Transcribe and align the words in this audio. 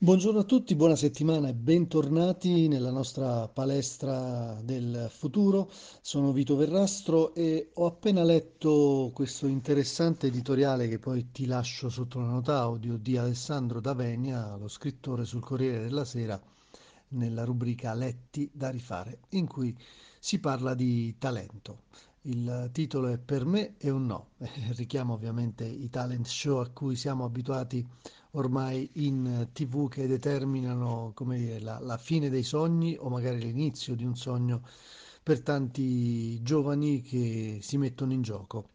Buongiorno 0.00 0.38
a 0.38 0.44
tutti, 0.44 0.76
buona 0.76 0.94
settimana 0.94 1.48
e 1.48 1.54
bentornati 1.54 2.68
nella 2.68 2.92
nostra 2.92 3.48
palestra 3.48 4.56
del 4.62 5.08
futuro. 5.10 5.68
Sono 6.00 6.30
Vito 6.30 6.54
Verrastro 6.54 7.34
e 7.34 7.70
ho 7.74 7.86
appena 7.86 8.22
letto 8.22 9.10
questo 9.12 9.48
interessante 9.48 10.28
editoriale 10.28 10.86
che 10.86 11.00
poi 11.00 11.32
ti 11.32 11.46
lascio 11.46 11.88
sotto 11.88 12.20
la 12.20 12.28
nota 12.28 12.58
audio 12.60 12.96
di 12.96 13.16
Alessandro 13.16 13.80
D'Avenia, 13.80 14.54
lo 14.54 14.68
scrittore 14.68 15.24
sul 15.24 15.40
Corriere 15.40 15.80
della 15.80 16.04
Sera, 16.04 16.40
nella 17.08 17.42
rubrica 17.42 17.92
Letti 17.92 18.48
da 18.52 18.70
rifare, 18.70 19.22
in 19.30 19.48
cui 19.48 19.76
si 20.20 20.38
parla 20.38 20.74
di 20.74 21.16
talento. 21.18 21.80
Il 22.22 22.70
titolo 22.72 23.08
è 23.08 23.18
Per 23.18 23.44
me 23.44 23.76
è 23.76 23.90
un 23.90 24.06
no, 24.06 24.30
richiama 24.76 25.12
ovviamente 25.12 25.64
i 25.64 25.88
talent 25.88 26.26
show 26.26 26.58
a 26.58 26.68
cui 26.68 26.96
siamo 26.96 27.24
abituati 27.24 27.86
ormai 28.32 28.90
in 28.94 29.48
tv 29.52 29.88
che 29.88 30.06
determinano 30.06 31.14
dire, 31.16 31.60
la, 31.60 31.78
la 31.78 31.96
fine 31.96 32.28
dei 32.28 32.42
sogni 32.42 32.96
o 32.98 33.08
magari 33.08 33.38
l'inizio 33.38 33.94
di 33.94 34.04
un 34.04 34.16
sogno 34.16 34.62
per 35.22 35.42
tanti 35.42 36.42
giovani 36.42 37.02
che 37.02 37.60
si 37.62 37.78
mettono 37.78 38.12
in 38.12 38.22
gioco. 38.22 38.68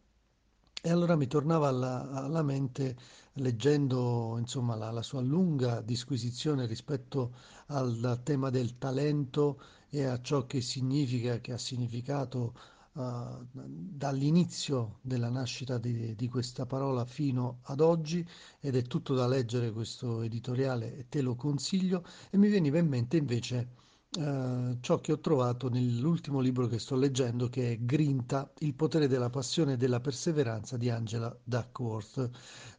E 0.82 0.90
allora 0.90 1.16
mi 1.16 1.28
tornava 1.28 1.68
alla, 1.68 2.12
alla 2.12 2.44
mente, 2.44 2.96
leggendo 3.34 4.36
insomma, 4.38 4.76
la, 4.76 4.92
la, 4.92 5.02
sua 5.02 5.22
lunga 5.22 5.82
disquisizione 5.82 6.66
rispetto 6.66 7.34
al 7.68 8.20
tema 8.24 8.50
del 8.50 8.78
talento 8.78 9.62
e 9.90 10.04
a 10.04 10.22
ciò 10.22 10.46
che 10.46 10.62
significa, 10.62 11.40
che 11.40 11.54
ha 11.54 11.58
significato 11.58 12.54
uh, 12.94 13.48
dall'inizio 13.52 15.00
della 15.02 15.30
nascita 15.30 15.78
di, 15.78 16.16
di, 16.16 16.28
questa 16.28 16.66
parola 16.66 17.06
fino 17.06 17.60
ad 17.64 17.80
oggi 17.80 18.26
ed 18.60 18.76
è 18.76 18.82
tutto 18.84 19.14
da 19.14 19.28
leggere 19.28 19.72
questo 19.72 20.22
editoriale 20.22 20.98
e 20.98 21.10
te 21.10 21.22
lo 21.22 21.36
consiglio 21.36 22.04
e 22.30 22.38
mi 22.38 22.50
veniva 22.50 22.78
in 22.78 22.88
mente 22.88 23.18
invece 23.18 23.82
Uh, 24.16 24.78
ciò 24.80 25.00
che 25.00 25.12
ho 25.12 25.20
trovato 25.20 25.70
nell'ultimo 25.70 26.40
libro 26.40 26.68
che 26.68 26.78
sto 26.78 26.96
leggendo 26.96 27.50
che 27.50 27.72
è 27.72 27.78
Grinta, 27.80 28.54
il 28.60 28.76
potere 28.76 29.08
della 29.08 29.32
passione 29.32 29.74
e 29.74 29.78
della 29.78 30.00
perseveranza 30.02 30.78
di 30.78 30.92
Angela 30.92 31.36
Duckworth, 31.44 32.30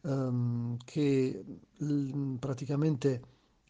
um, 0.03 0.77
che 0.85 1.43
l- 1.79 2.37
praticamente 2.39 3.21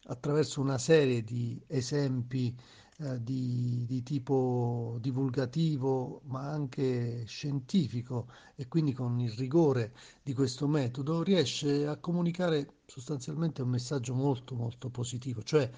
attraverso 0.06 0.60
una 0.60 0.78
serie 0.78 1.22
di 1.22 1.60
esempi 1.66 2.54
eh, 3.00 3.22
di, 3.22 3.84
di 3.86 4.02
tipo 4.02 4.96
divulgativo 5.00 6.22
ma 6.24 6.50
anche 6.50 7.24
scientifico 7.26 8.28
e 8.54 8.68
quindi 8.68 8.92
con 8.92 9.18
il 9.20 9.32
rigore 9.32 9.92
di 10.22 10.32
questo 10.32 10.66
metodo 10.66 11.22
riesce 11.22 11.86
a 11.86 11.96
comunicare 11.96 12.76
sostanzialmente 12.86 13.62
un 13.62 13.68
messaggio 13.68 14.14
molto 14.14 14.54
molto 14.54 14.88
positivo, 14.88 15.42
cioè 15.42 15.70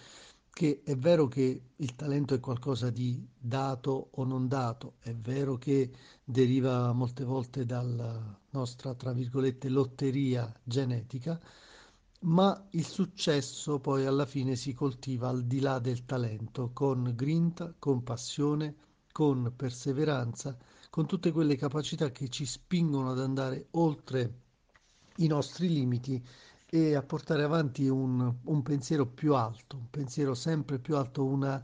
che 0.58 0.82
è 0.84 0.96
vero 0.96 1.28
che 1.28 1.62
il 1.76 1.94
talento 1.94 2.34
è 2.34 2.40
qualcosa 2.40 2.90
di 2.90 3.24
dato 3.38 4.08
o 4.12 4.24
non 4.24 4.48
dato, 4.48 4.94
è 4.98 5.14
vero 5.14 5.56
che 5.56 5.92
deriva 6.24 6.92
molte 6.92 7.22
volte 7.24 7.64
dalla 7.64 8.36
nostra, 8.50 8.92
tra 8.94 9.12
virgolette, 9.12 9.68
lotteria 9.68 10.52
genetica, 10.64 11.40
ma 12.20 12.66
il 12.70 12.84
successo 12.86 13.78
poi 13.78 14.04
alla 14.06 14.26
fine 14.26 14.56
si 14.56 14.72
coltiva 14.72 15.28
al 15.28 15.44
di 15.44 15.60
là 15.60 15.78
del 15.78 16.04
talento, 16.04 16.70
con 16.72 17.12
grinta, 17.14 17.74
con 17.78 18.02
passione, 18.02 18.74
con 19.12 19.52
perseveranza, 19.56 20.56
con 20.90 21.06
tutte 21.06 21.32
quelle 21.32 21.56
capacità 21.56 22.10
che 22.10 22.28
ci 22.28 22.44
spingono 22.46 23.10
ad 23.10 23.20
andare 23.20 23.66
oltre 23.72 24.40
i 25.16 25.26
nostri 25.26 25.68
limiti 25.68 26.24
e 26.66 26.94
a 26.94 27.02
portare 27.02 27.42
avanti 27.42 27.88
un, 27.88 28.34
un 28.44 28.62
pensiero 28.62 29.06
più 29.06 29.34
alto, 29.34 29.76
un 29.76 29.90
pensiero 29.90 30.34
sempre 30.34 30.78
più 30.78 30.96
alto, 30.96 31.24
una 31.24 31.62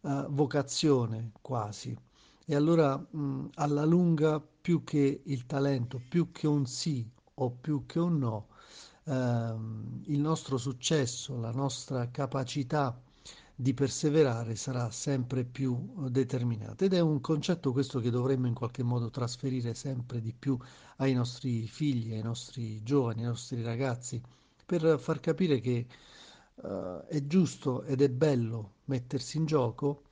uh, 0.00 0.26
vocazione 0.28 1.32
quasi. 1.40 1.96
E 2.44 2.54
allora 2.54 2.96
mh, 2.96 3.50
alla 3.54 3.84
lunga 3.84 4.40
più 4.40 4.82
che 4.84 5.22
il 5.24 5.46
talento, 5.46 6.00
più 6.08 6.32
che 6.32 6.46
un 6.46 6.66
sì 6.66 7.08
o 7.34 7.50
più 7.50 7.86
che 7.86 7.98
un 7.98 8.18
no, 8.18 8.48
il 9.12 10.20
nostro 10.20 10.56
successo, 10.56 11.36
la 11.38 11.50
nostra 11.50 12.10
capacità 12.10 12.96
di 13.60 13.74
perseverare 13.74 14.54
sarà 14.56 14.90
sempre 14.90 15.44
più 15.44 16.08
determinata 16.08 16.84
ed 16.84 16.94
è 16.94 17.00
un 17.00 17.20
concetto 17.20 17.72
questo 17.72 18.00
che 18.00 18.08
dovremmo 18.08 18.46
in 18.46 18.54
qualche 18.54 18.82
modo 18.82 19.10
trasferire 19.10 19.74
sempre 19.74 20.20
di 20.22 20.32
più 20.32 20.56
ai 20.96 21.12
nostri 21.12 21.66
figli, 21.66 22.14
ai 22.14 22.22
nostri 22.22 22.82
giovani, 22.82 23.20
ai 23.20 23.28
nostri 23.28 23.62
ragazzi, 23.62 24.22
per 24.64 24.98
far 24.98 25.20
capire 25.20 25.60
che 25.60 25.86
uh, 26.54 27.04
è 27.06 27.26
giusto 27.26 27.82
ed 27.82 28.00
è 28.00 28.08
bello 28.08 28.74
mettersi 28.84 29.36
in 29.36 29.44
gioco. 29.44 30.04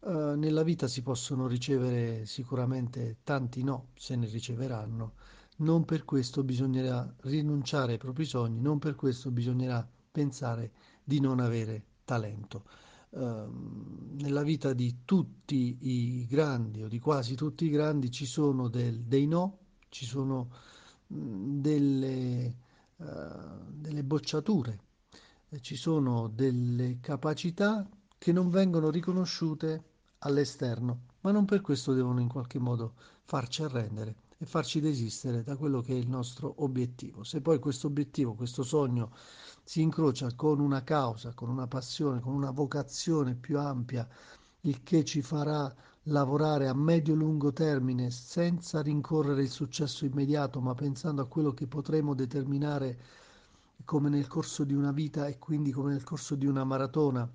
Uh, 0.00 0.34
nella 0.34 0.62
vita 0.62 0.88
si 0.88 1.02
possono 1.02 1.46
ricevere 1.46 2.26
sicuramente 2.26 3.18
tanti 3.22 3.62
no, 3.62 3.88
se 3.94 4.16
ne 4.16 4.26
riceveranno, 4.26 5.12
non 5.60 5.84
per 5.84 6.04
questo 6.04 6.42
bisognerà 6.42 7.14
rinunciare 7.22 7.92
ai 7.92 7.98
propri 7.98 8.24
sogni, 8.24 8.60
non 8.60 8.78
per 8.78 8.94
questo 8.94 9.30
bisognerà 9.30 9.86
pensare 10.10 10.72
di 11.02 11.20
non 11.20 11.40
avere 11.40 11.84
talento. 12.04 12.64
Uh, 13.10 13.48
nella 14.20 14.42
vita 14.42 14.72
di 14.72 14.98
tutti 15.04 15.78
i 15.80 16.26
grandi 16.26 16.82
o 16.82 16.88
di 16.88 17.00
quasi 17.00 17.34
tutti 17.34 17.64
i 17.64 17.70
grandi 17.70 18.10
ci 18.10 18.24
sono 18.24 18.68
del, 18.68 19.00
dei 19.00 19.26
no, 19.26 19.58
ci 19.88 20.04
sono 20.04 20.50
delle, 21.06 22.56
uh, 22.96 23.04
delle 23.72 24.04
bocciature, 24.04 24.78
ci 25.60 25.74
sono 25.74 26.28
delle 26.28 26.98
capacità 27.00 27.88
che 28.16 28.32
non 28.32 28.48
vengono 28.48 28.90
riconosciute 28.90 29.84
all'esterno, 30.18 31.00
ma 31.22 31.32
non 31.32 31.44
per 31.44 31.60
questo 31.62 31.92
devono 31.92 32.20
in 32.20 32.28
qualche 32.28 32.60
modo 32.60 32.94
farci 33.24 33.64
arrendere 33.64 34.14
e 34.42 34.46
farci 34.46 34.80
desistere 34.80 35.42
da 35.42 35.54
quello 35.54 35.82
che 35.82 35.92
è 35.92 35.96
il 35.96 36.08
nostro 36.08 36.54
obiettivo. 36.64 37.24
Se 37.24 37.42
poi 37.42 37.58
questo 37.58 37.88
obiettivo, 37.88 38.32
questo 38.32 38.62
sogno 38.62 39.12
si 39.62 39.82
incrocia 39.82 40.34
con 40.34 40.60
una 40.60 40.82
causa, 40.82 41.34
con 41.34 41.50
una 41.50 41.66
passione, 41.66 42.20
con 42.20 42.32
una 42.32 42.50
vocazione 42.50 43.34
più 43.34 43.58
ampia, 43.58 44.08
il 44.62 44.82
che 44.82 45.04
ci 45.04 45.20
farà 45.20 45.72
lavorare 46.04 46.68
a 46.68 46.74
medio-lungo 46.74 47.52
termine 47.52 48.10
senza 48.10 48.80
rincorrere 48.80 49.42
il 49.42 49.50
successo 49.50 50.06
immediato, 50.06 50.62
ma 50.62 50.74
pensando 50.74 51.20
a 51.20 51.26
quello 51.26 51.52
che 51.52 51.66
potremo 51.66 52.14
determinare 52.14 52.98
come 53.84 54.08
nel 54.08 54.26
corso 54.26 54.64
di 54.64 54.72
una 54.72 54.92
vita 54.92 55.26
e 55.26 55.38
quindi 55.38 55.70
come 55.70 55.92
nel 55.92 56.02
corso 56.02 56.34
di 56.34 56.46
una 56.46 56.64
maratona, 56.64 57.30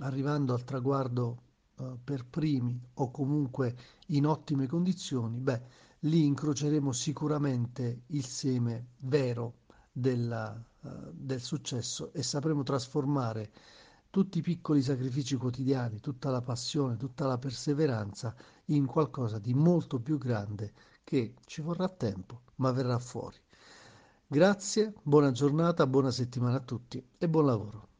arrivando 0.00 0.52
al 0.52 0.64
traguardo 0.64 1.42
uh, 1.76 1.96
per 2.02 2.26
primi 2.26 2.80
o 2.94 3.12
comunque 3.12 3.76
in 4.08 4.26
ottime 4.26 4.66
condizioni, 4.66 5.38
beh, 5.38 5.62
lì 6.04 6.24
incroceremo 6.24 6.92
sicuramente 6.92 8.02
il 8.08 8.24
seme 8.24 8.88
vero 9.00 9.60
della, 9.90 10.60
uh, 10.80 10.88
del 11.12 11.40
successo 11.40 12.12
e 12.12 12.22
sapremo 12.22 12.62
trasformare 12.62 13.50
tutti 14.10 14.38
i 14.38 14.42
piccoli 14.42 14.80
sacrifici 14.80 15.36
quotidiani, 15.36 16.00
tutta 16.00 16.30
la 16.30 16.40
passione, 16.40 16.96
tutta 16.96 17.26
la 17.26 17.38
perseveranza 17.38 18.34
in 18.66 18.86
qualcosa 18.86 19.38
di 19.38 19.54
molto 19.54 20.00
più 20.00 20.18
grande 20.18 20.72
che 21.02 21.34
ci 21.46 21.62
vorrà 21.62 21.88
tempo, 21.88 22.42
ma 22.56 22.70
verrà 22.70 22.98
fuori. 22.98 23.36
Grazie, 24.26 24.94
buona 25.02 25.32
giornata, 25.32 25.86
buona 25.86 26.10
settimana 26.10 26.56
a 26.56 26.60
tutti 26.60 27.04
e 27.18 27.28
buon 27.28 27.46
lavoro. 27.46 27.93